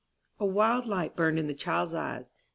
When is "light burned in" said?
0.87-1.45